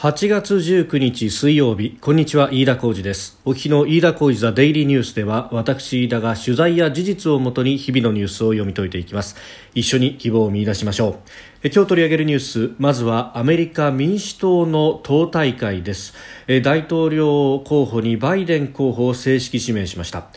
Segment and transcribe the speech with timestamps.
[0.00, 1.98] 8月19日水曜日。
[2.00, 3.38] こんにちは飯田浩二です。
[3.44, 9.36] お日の飯田浩二ザデイリーニュースでは私飯田が取材や事実をもとに日々のニュースを読み解いていきます。
[9.74, 11.20] 一緒に希望を見出しましょ
[11.62, 11.68] う。
[11.68, 16.14] 今日取り上げるニュースまずはアメリカ民主党の党大会です。
[16.62, 20.28] 大統領候補にバイデン候補を正式指名しました。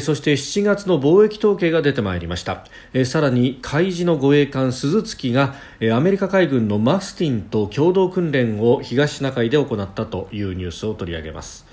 [0.00, 2.64] そして7月の貿易統計が出てまいりました。
[3.04, 5.54] さらに海事の護衛艦鈴月が
[5.92, 11.66] アメリカ海軍のマスティンと共同訓練を東シナ海で行ったというニュースを取り上げます。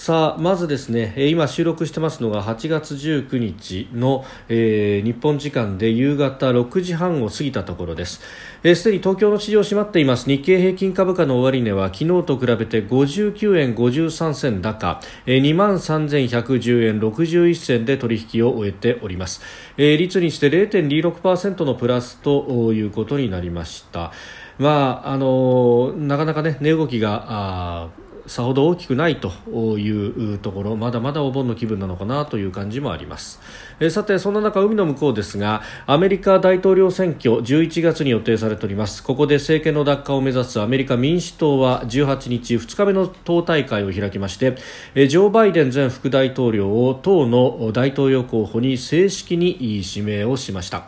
[0.00, 8.12] さあまずですね今収録してますのが8月19日の、えー、日本時間で夕方6時半を過ぎたところです。
[8.14, 8.22] す
[8.62, 10.26] で、えー、に東京の市場閉まっています。
[10.26, 19.42] 日経平均株価の終値は昨日と比べて59円53銭高、えー、2万3110円61銭で取引を終えております、
[19.76, 24.12] えー、率にして0.26%のプラスということになりました。
[24.56, 27.90] まああのなかなかね値動きが
[28.26, 29.30] さほど大きくないと
[29.78, 33.40] いうところまだまだお盆の気分なのかなという感じもあります、
[33.80, 39.02] え、さてそんな中海の向こうですがアメリカ大統領選挙11月に予定されております。
[39.02, 44.56] ここで政権の奪還を目指すアメリカ民主党は18日2日目の党大会を開きまして
[44.94, 50.86] えジョー・バイデン前副大統領を党の大統領候補に正式に指名をしました。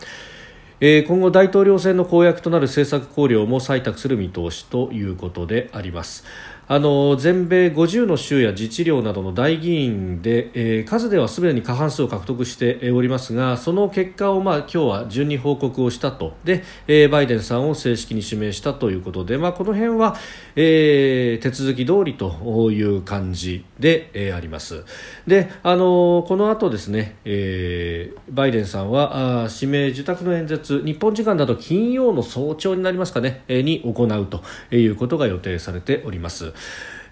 [0.83, 6.25] 今後、大統領選の公約となる政策綱領も採択する見通しということであります。
[6.73, 20.17] あの全米50の州や自治領などの大議員で、えー、数ではすでに過半数を獲得しておりますがその結果を、まあ、今日は順に報告をしたとで、えー、バイデンさんを正式に指名したということで、まあ、この辺は、
[20.57, 24.83] えー、手続き通りという感じで、えー、あります
[25.27, 34.43] で、あのこの後ですね、えー、バイデンさんはあ指名受託の演説日本時間だと金曜の早朝になりますかね、えー、に行うと
[34.75, 36.55] いうことが予定されております。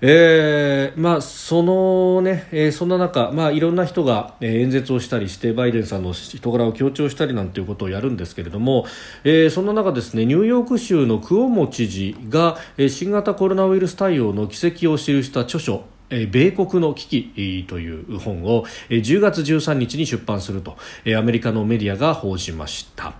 [0.03, 8.86] えーまあ、そのね、えー、そんな中、まあ、いろんな人が、演説をしたりしてバイデンさんの人柄を強調したりなんていうことをやるんですけれども、
[9.24, 12.57] えー、そんな中ですねニューヨーク州のクオモ知事が、
[12.89, 20.77] 新型コロナウイルス対応の軌跡を記した著書米国の危機という本を10月13日に出版すると
[21.17, 23.14] アメリカのメディアが報じました。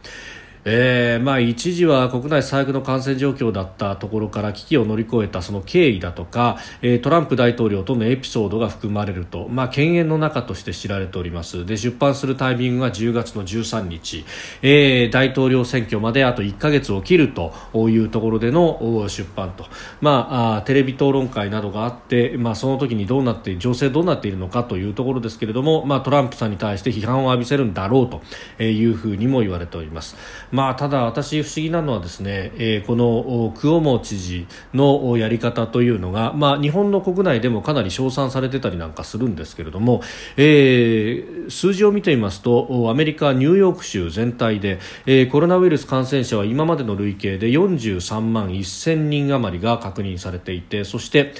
[0.65, 11.65] えーまあ、一時は国内最悪の感染状況だったところから危機を乗り越えたその経緯だとか、えー、トランプ大統領とのエピソードが含まれると、まあ、犬猿の中として知られております。
[11.65, 14.25] で出版するタイミングが10月の13日、
[14.63, 17.53] えー、大統領選挙まであと1か月を切ると
[17.89, 19.67] いうところでの出版と、
[20.01, 28.11] まあ、あテレビ討論会などがあって、まあ、その時にどうなって情勢どうなっているのかというところですけれども、まあ、トランプさんに対して批判を浴びせるんだろう
[28.59, 30.17] というふうにも言われております。
[30.53, 40.03] まあ、ただ、私不思議なのはですね、えー、このクオモ知事のやり方というのが、まあ、日本の国内でもかなり称賛されてたりなんかするんですけれども、
[40.37, 51.35] えー、数字を見てみますとアメリカ・ニューヨーク州全体で、えー、コロナウイルス感染者は今までの累計で43万1000人余りが確認されていてそして、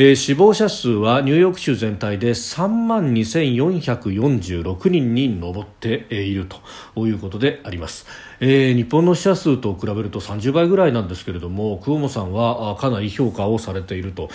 [0.00, 6.46] えー、死亡者数はニューヨーク州全体で3万2446人に上っている
[6.94, 8.06] ということであります。
[8.40, 14.28] えー、日本の死者数と比べると30倍ぐらいなんですけれども久保さんはかなり評価をされていると、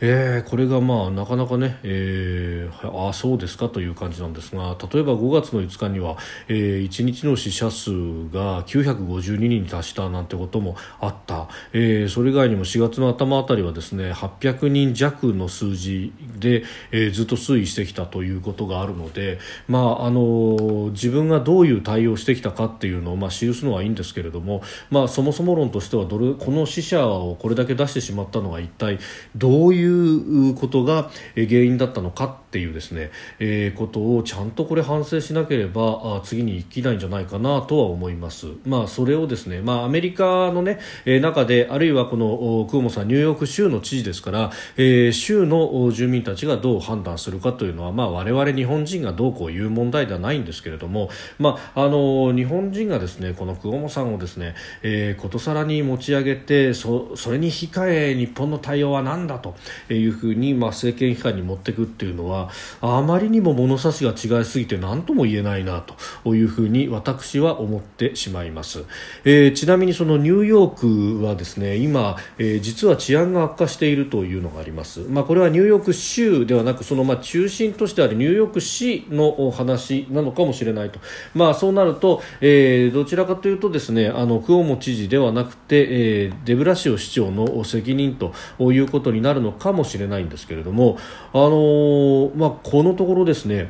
[0.00, 6.18] えー、これがまあなかなかね、えー、あそうですかという感じなんですが例えば5月の5日には、
[6.48, 7.90] えー、1日の死者数
[8.28, 28.98] が952人に達したなんてこともあった、えー、それ以外にも4月の頭あたりはですね800人弱の数字で、えー、ずっと推移してきたということがあるので、まああの自分がどういう対応をしてきたかっていうのを、まあ、記すのはいいんですけれども、まあ、そもそも論としてはどれこの死者をこれだけ出してしまったのは一体
[29.36, 38.46] どういうことが原因だったのかっていうですね、えー、ことをちゃんとこれ反省しなければあ次に生きないんじゃないかなとは思います。
[38.64, 59.54] まあ、それをですね、まあ、アメリカのね、えー、中であるいはこの久保さんニューヨーク州の知事ですから、え、州の住民たちがどう判断するかというのは、まあ、我々日本人がどうこういう問題ではないんですけれども、まあ、あの日本人がですねこの久保さんをですね、えー、ことさらに持ち上げてそそれに控え日本の対応は何だと
[59.92, 62.50] いうふうに、まあ、政権批判に持っていくっていうのは
[62.80, 65.84] あまりにも物差しが違いすぎて何とも言えないな
[66.24, 68.84] というふうに私は思ってしまいます、
[69.24, 74.75] えー、ちなみにそのニューヨークはですね今、えー、実は治安が悪化しているというのがあります、
[75.08, 81.00] まあ、これはニューヨーク州ではなくそのま中心としてあるニューヨーク市の話なのかもしれないと、
[81.34, 88.32] まあ、そうなると、えー、どちららかというとですねあのクオモ知事ではなくて、えー、デブラシオ市長の責任と
[88.72, 90.98] いうことになるのかもしれないんですけれども、
[91.32, 93.68] あのー、まあ、このところですね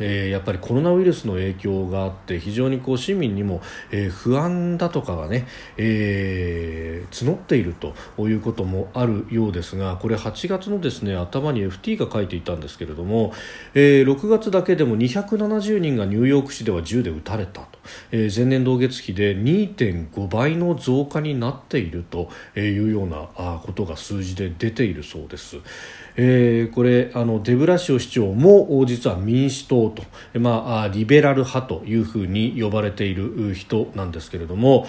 [0.00, 3.60] えー、やっぱりコロナウイルスの影響があって非常にこう市民にも、
[3.90, 5.46] えー、不安だとかがね、
[5.76, 7.94] えー、募っていると
[8.28, 13.32] いうこともあるようですがこれ8月のですね頭に FT が書いていたんですけれども、
[13.74, 17.66] えー、6月だけでも270人がニューヨーク市では銃で撃たれたと、
[18.10, 23.28] えー、前年同月比で2.5倍の増加になっているというような
[23.64, 25.58] ことが数字で出ているそうです。
[26.16, 30.04] えー、これあのデブラシオ市長も実は民主党と、
[30.38, 34.86] まあ、リベラル派というふうに呼ばれている人なんですけれども、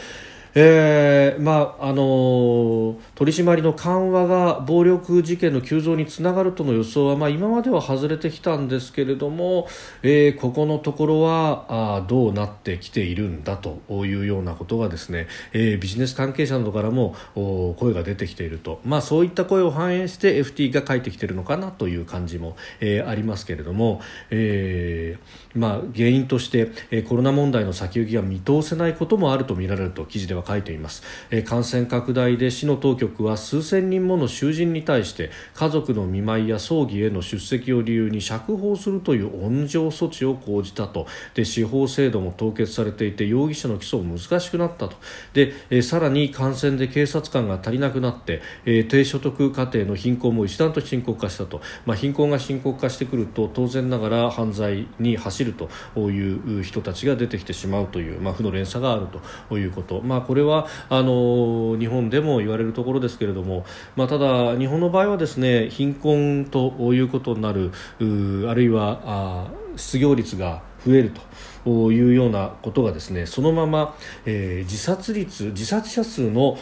[0.55, 9.67] えーまああの取り締まりの緩和が暴力事件の急増につながるとの予想は、まあ、今までは外れてきたんですけれども、
[10.03, 41.07] えー、ここのところはあどうなってきているんだというようなことがですね、えー、ビジネス関係者などからも声が出てきていると、まあ、そういった声を反映して FT が書いてきているのかなという感じも、えー、ありますけれども、えーまあ、原因として、えー、コロナ問題の先行きが見通せないこともあるとみられると記事では書いています、えー、感染拡大で市の当局は数千人もの囚人に対して家族の見舞いや葬儀への出席を理由に釈放するという温情措置を講じたと。
[41.33, 44.95] で司法制度も凍結されていて容疑者の起訴も難しくなったと。
[45.33, 55.69] で、えー、さらに感染で警察官が足りなくなって、えー、低所得家庭の貧困も一段と深刻化したと、まあ、貧困が深刻化してくると当然ながら犯罪に走ると
[55.99, 59.07] いう人たちが出てきてしまうという、まあ、負の連鎖がある
[59.49, 63.65] ということ、まあ、ここれはあの日本でも言われるところですけれども、
[63.95, 67.71] まあ、ただ、日本の場合はですね貧困ということになる
[68.01, 69.47] あるいは
[69.77, 71.21] 失業率が増えると。
[71.65, 73.95] いうようなことがですねそのまま、
[74.25, 76.57] えー、自殺率自殺者数の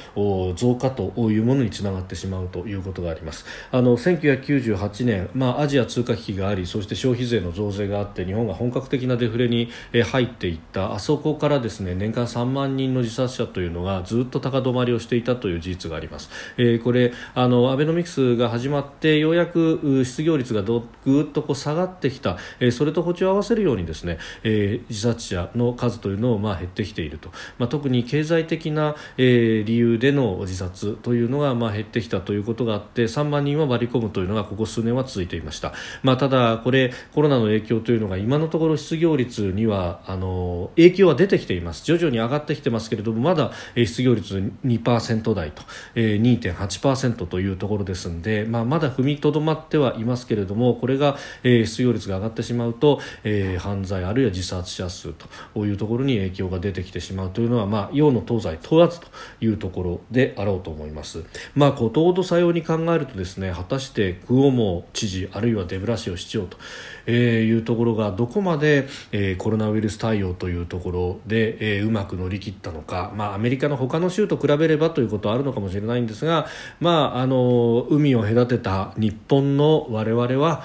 [0.56, 3.46] 増加というものにつながってしまうということがあります。
[3.72, 9.70] あの1998年、まあ、アジア通貨危機がありそして消費税の増税があって日本が本格的なデフレに
[10.12, 10.94] 入っていった。
[10.94, 35.74] あそこからですね年間3万人の自殺者というのがずっと高止まりをしていたという事実があります、えー、これあのアベノミクスが始まってようやく失業率がどぐっとこう下がってきた、えー、それと歩調を合わせるようにですね、えー、自殺者の数というのをまあ減ってきていると、まあ、特に経済的な、えー、理由での自殺というのがまあ減ってきたということがあって3万人は割り込むというのがここ数年は続いていました、
[36.04, 41.84] まあ、ただ、これコロナの影響というのが今のところ失業率にはあの影響は出てきています。
[41.86, 45.63] 徐々に上がってきてますけれどもまだ失業率2%台と、
[45.96, 59.08] えー、2.8%というところですので、まあ、まだ踏みとどまってはいますけれどもこれが、えー、失業率が上がってしまうと、えー、犯罪あるいは自殺者者数というところに影響が出てきてしまうというのは、まあ、洋の東西問わずと
[59.42, 61.24] いうところであろうと思います。
[61.56, 66.58] まあ、ことほどさように考えるとですね果たしてクオモ知事あるいはデブラシオ市長と
[67.06, 76.48] えー、いうところがどこまで、えー、コロナウイルス対応というところで、えー、うまく乗り切ったのか、まあ、アメリカの他の州と比べればということはあるのかもしれないんですが、
[76.80, 80.64] まあ、あの海を隔てた日本の我々は、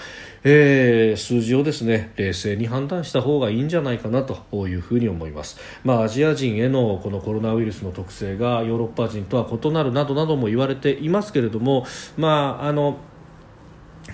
[0.50, 11.84] えー、数字をですね冷静に判断した方がいいんじゃないかなというふうに思います、まあ、アジア人へのこのコロナウイルスの特性がヨーロッパ人とは異なるなどなども言われていますけれども、
[12.16, 12.96] まあ、あの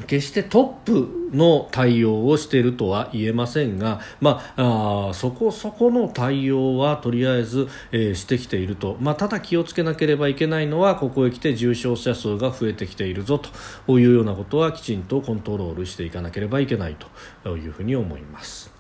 [0.07, 13.41] 決してトップの対応をしているとは言えませんが、まあ、あそこそこの対応はとりあえず、えー、してきていると、まあ、ただ気をつけなければいけないのはここへ来て重症者数が増えてきているぞ
[13.87, 16.97] というようなことはきちんとコントロールしていかなければいけない
[17.45, 18.74] というふうに思います。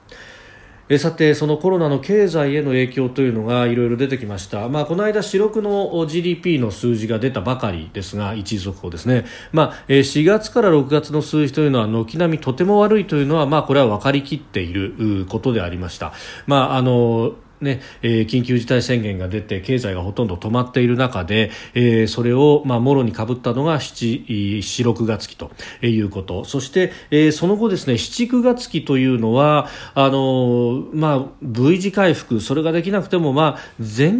[0.88, 16.12] えさて、そのコロナの経済への影響というのがいろいろ出てきました、まあ、この間、四六の GDP の数字が出たばかりですが一時速報ですね、まあ、4月から6月の数字というのは軒並みとても悪いというのは、まあ、これは分かりきっていることでありました。
[16.46, 25.50] まああのねえー、緊急事態宣言が出て経済がほとんど止まっている中で、えー、それを、まあ、もろにかぶったのが7、6月期と
[25.82, 34.10] いうことそして、えー、その後ですね7、9月期というのはあのまあ、V 字回復それができなくても、まあ、前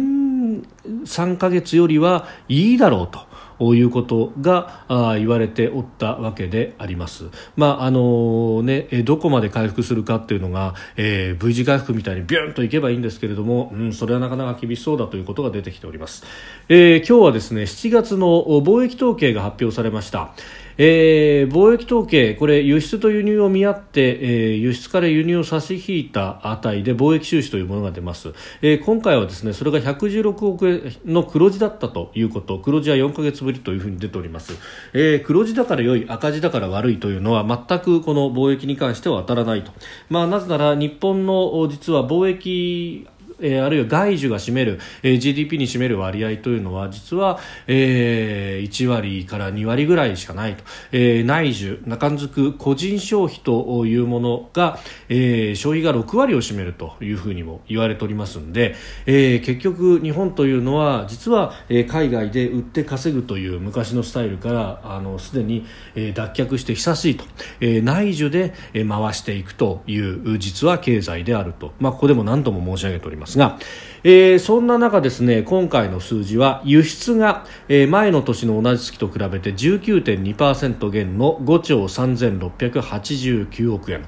[1.05, 3.34] 3か月よりはいいだろうと。
[3.59, 4.85] いうことが
[5.17, 7.25] 言われておったわけであります。
[7.55, 16.23] まああのね、どこまで回復するかっていうのが、えー、V 字回復みたいにビュンといけばいいんですけれども、うん、それはなかなか厳しそうだということが出てきております。
[16.69, 20.33] えー、今日はですね、7月の貿易統計が発表されました。
[20.77, 34.53] えー、貿易統計、これ輸出と輸入を見合って、えー、輸出から輸入を差し引いた値で貿易収支というものが出ます、えー、今回はですねそれが116億円の黒字だったということ黒字は4か月ぶりというふうに出ております、
[34.93, 39.71] えー、黒字だから良い赤字だから悪いというのは全くこの貿易に関しては当たらないと、
[40.09, 43.07] まあ、なぜなら日本の実は貿易
[43.39, 58.75] えー、あるいは外需が占める、えー、GDP に占める割合というのは実は、えー、1割から2割ぐらいしかないと、えー、内需中んづく個人消費というものが、えー、消費が6割を占めるというふうにも言われておりますので、
[59.05, 65.65] えー、結局日本というのは実は、えー、海外で売って稼ぐという昔のスタイルからすでに、
[65.95, 67.25] えー、脱却して久しいと、
[67.59, 73.24] えー、内需で、えー、回していくという実は経済であると、まあ、ここでも何度も申し上げております。
[73.25, 73.59] ますが、
[74.03, 84.05] えー、そんな中ですね今回の数字は輸出が、えー、前の年の同じ月と比べて19.2%減の5兆3689億円、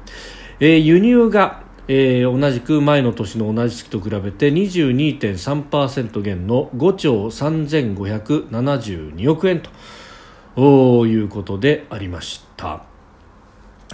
[0.60, 9.64] えー、輸入がえー、同じく前の年の同じ月と比べて22.3%減の5兆3572億円
[10.58, 12.97] ということでありました。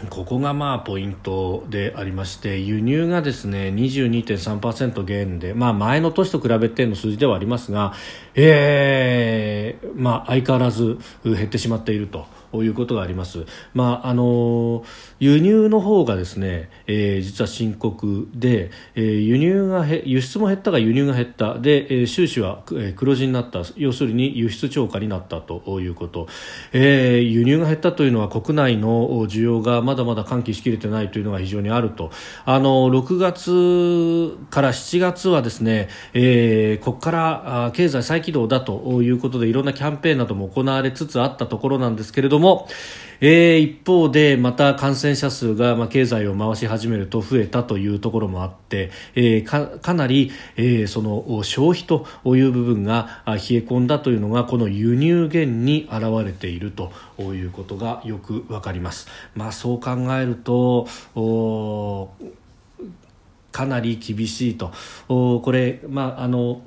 [0.10, 7.94] ここがまあポイントでありまして輸入がですね22.3%減で、まあ、前の年と比べての数字ではありますが、
[8.36, 12.26] えーまあ、相変わらず減ってしまっていると。
[12.62, 13.46] いうことがあります。
[13.74, 14.84] まああの
[15.20, 21.58] 輸入の方がですね、えー、実は深刻で、えー、輸入が輸出も減ったが輸入が減った。
[21.60, 22.64] で、えー、収支は、
[22.96, 23.64] 黒字になった。
[23.78, 26.28] 要するに輸出超過になったということ、
[26.74, 32.12] えー、輸入が減ったというのは国内の需要がまだまだ喚起しきれてないというのが非常にあると。
[32.46, 42.68] あの6月から7月はですね、えー、ここから経済再起動だということでいろんなキャンペーンなども行われつつあったところなんですけれどもも、
[43.26, 59.08] えー、一方でまた感染者数が、まあ、経済を回し始めると増えたというところもあって、えー、かかなり、えー、その消費という部分が冷え込んだというのがこの輸入減に現れているということがよくわかります。
[59.36, 60.90] まあ、そう考えると
[63.54, 64.74] かなり厳しいと
[65.08, 66.62] これ、まああの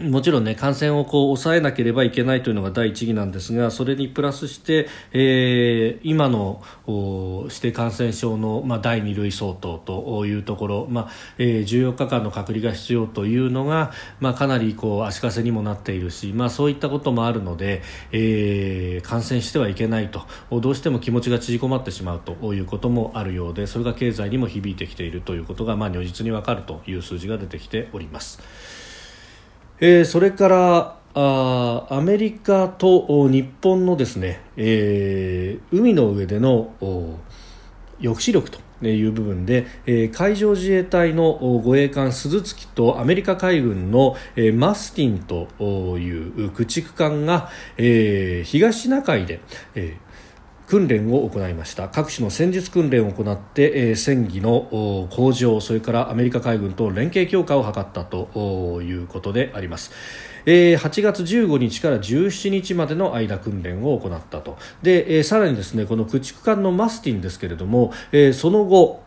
[0.00, 20.26] もちろんね感染をこう抑えなければいけないというのが第一義なんですがそれにプラスして、えー、今の指定感染症の、まあ、第2類相当というところ、まあえー、14日間の隔離が必要というのが、まあ、かなりこう足かせにもなっているし、まあ、そういったこともあるので、えー、感染してはいけないと
[20.60, 28.87] どうしても気持ちが縮こまってしまうということもあるようでそれが経済にも響いてきているということが、まあ、如実に分かるという数字が出てきております。
[29.80, 36.72] えー、それからあアメリカと日本のですね、えー、海の上での
[38.00, 45.48] 抑止力という部分で、えー、海上自衛隊の護衛艦鈴月とアメリカ海軍の、えー、マスティンと
[45.98, 49.40] いう駆逐艦が、えー、東シナ海で、
[49.74, 50.07] えー
[50.68, 59.92] 訓練を行いました各種の戦術訓練を行って、えー、戦技の向上それからアメリカ海軍と連携強化を図ったということであります。
[60.44, 69.02] えー、8月15日から17日までの間訓練を行ったとで、えー、さらにですねこの駆逐艦のマスティンですけれども、えー、その後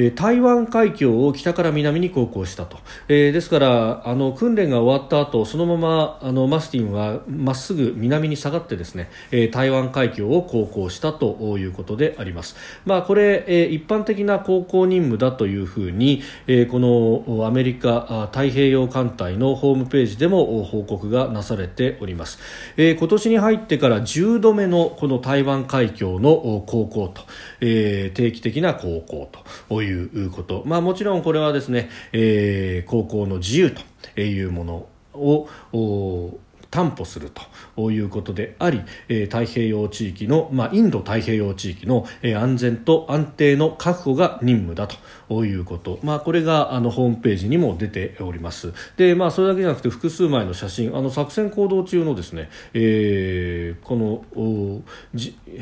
[0.00, 2.78] え台湾海峡を北から南に航行したと、
[3.08, 12.54] えー、ですからあの訓練が終わった後そのままあのマスティンはまっすぐ南に下がってですね、えー、台湾海峡を航行したということであります、
[12.86, 22.38] まあ、これ、えー、一般的な航行任務だというふうに、え、このアメリカ太平洋艦隊のホームページでも報告がなされております、
[22.76, 27.22] え、今年に入ってから10度目のこの台湾海峡の航行と、
[27.60, 29.28] え、定期的な航行
[29.68, 33.74] といういうこと、まあ、もちろんこれはですね、えー、高校の自由
[34.14, 36.38] というものを
[36.70, 37.30] 担保する
[37.76, 44.88] ということであり、えー、太平洋地域の、まあ、インド太平洋地域の、えー、安全と安定の確保が任務だ
[45.28, 54.82] ということ、まあ、これがあのホームページにも出ておりますで、まあ、それだけじゃなくて複数枚の写真あの作戦行動中のですね、えー、この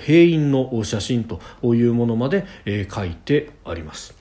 [0.00, 1.40] 兵員の写真と
[1.74, 4.14] いうものまで、えー、書いてあります。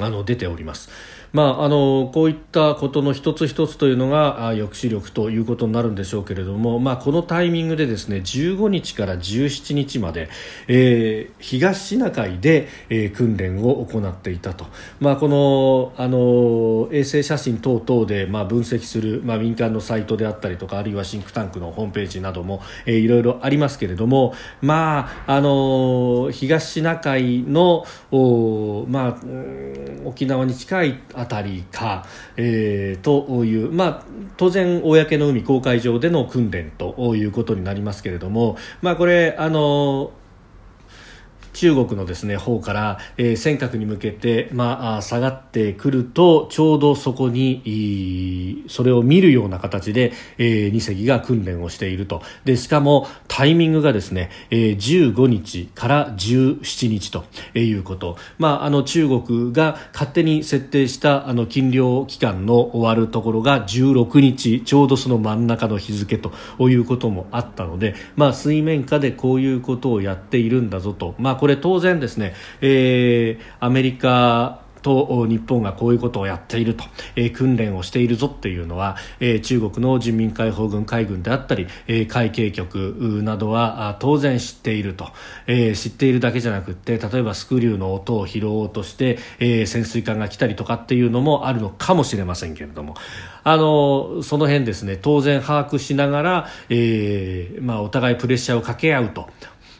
[0.00, 0.90] あの出ております。
[1.34, 10.28] まあ、あのこういったことの一つ一つというのが抑止力ということになるんでしょうけれども、まあ、このタイミングでですね15日から17日まで、
[10.68, 14.66] えー、東シナ海で、えー、訓練を行っていたと、
[15.00, 29.16] まあ、このあの衛星写真等々で、まあ、分析する、まあ、民間のサイトであったりとかあるいはシンクタンクのホームページなども、えー、いろいろありますけれども、まあ、あの東シナ海のお、まあ、
[30.04, 34.02] 沖縄に近いああたりか、えー、という、まあ、
[34.36, 40.12] 当然、公の海公海上での訓練ということになりますけれども、まあ、これあの
[41.54, 52.22] 中国のですね方から、えー、尖閣に向けて、まあ、下がってくるとちょうどそこにそれを見るような形で、えー、2隻が訓練をしていると。
[52.44, 66.32] でしかもタイミングがですね、えー、15日から17日ということ、まあ、あの中国が勝手に設定したあの禁漁期間の終わるところが16日ちょうどその真ん中の日付と
[66.68, 72.32] いうこともあったので、まあ、水面下でこういうことをやっているんだぞと、まあこれ当然ですね、
[72.62, 76.84] えー、アメリカと日本がこういうことをやっていると、
[77.16, 85.08] えー、訓練をしているぞっていうのは、えー、中国の人民解放軍海軍であったり、えー、海警局などは当然知っていると、
[85.46, 92.94] えー、知っているだけじゃなくて例えばスクリューの音を拾おうとして、えー、潜水艦が来たりとかっていうのもあるのかもしれませんけれども
[93.42, 99.28] あのその辺ですね当然把握しながら、えーまあ、お互いプレッシャーをかけ合うと。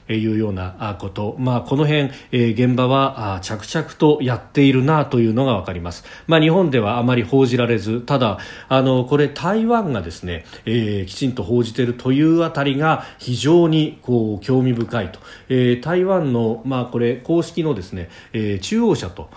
[0.08, 19.30] いうようなこと、まあ、この辺、え現場は着々とやっているなというのが分かります、まあ、日本ではあまり報じられずただあのこれ台湾がですね、えー、きちんと報じているというあたりが非常にこう興味深いと、えー、台湾の、まあ、これ公式のですね、えー、中央社と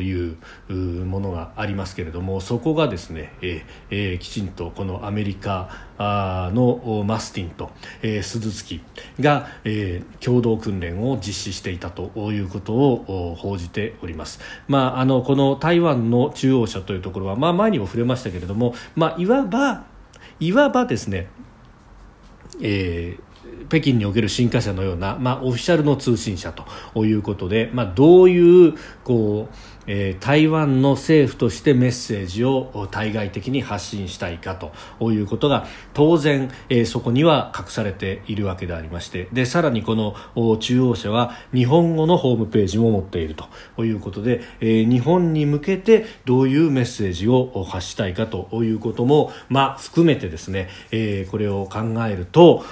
[0.00, 0.36] いう
[0.74, 7.70] ものがありますけれどもそこがですね、えー、きちんとこのアメリカのマスティンと、
[8.02, 8.80] えー、鈴木
[9.20, 19.84] が、え、共同訓練を実施していたということを報じております、まあ、あのこの台湾の中央社というところは、まあ、前にも触れましたけれども、まあ、いわば
[20.40, 21.28] いわばですね、
[22.60, 23.28] えー
[23.68, 26.52] 北京における新華社のような、まあ、オフィシャルの通信社
[26.94, 28.74] ということで、まあ、どういう
[29.04, 29.54] こう
[29.88, 40.14] え、台湾の政府としてメッセージを対外的に発信したいかということが当然、え、そこには隠されているわけでありましてでさらにこの
[40.58, 43.34] 中央社は日本語のホームページも持っている
[43.76, 52.64] ということで、え、日本に向けてどういうメッセージを発したいかということも、まあ、含めてですね、え、これを考えると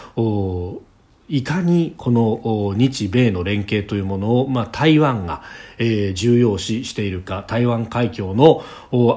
[1.28, 5.42] いかにこの日米の連携というものを、まあ、台湾が、
[5.78, 8.64] えー、重要視しているか台湾海峡の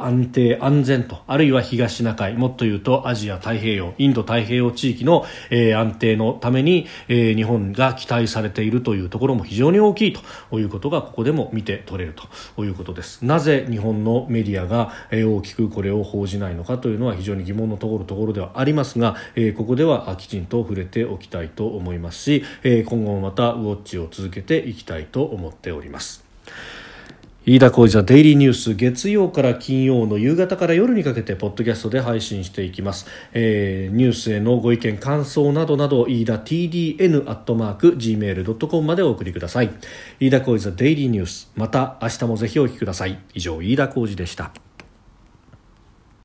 [0.01, 10.13] 安定安全とあるいは東シナ海もっと言うとアジア太平洋インド太平洋地域の、えー、安定のために、えー、日本が期待されているというところも非常に大きい
[10.49, 12.15] ということがここでも見て取れる
[12.55, 13.25] ということです。
[13.25, 26.28] なぜ日本のメディアが、えー、大きくこれを報じないのかというのは非常に疑問のところところではありますが、えー、ここではきちんと触れておきたいと思いますし、えー、今後もまたウォッチを続けていきたいと思っております。
[27.45, 39.71] 飯田浩司ザデイリーニュース月曜から金曜の夕方から夜にかけてポッドキャストで配信していきます、えー、ニュースへのご意見感想などなど飯田 TDN アットマーク Gmail.com までお送りください。
[40.19, 41.51] 飯田浩司ザデイリーニュース。
[41.55, 43.17] また明日もぜひお聞きください。
[43.33, 44.68] 以上飯田浩司でした。